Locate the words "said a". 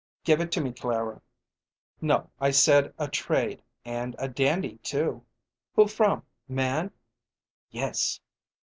2.49-3.07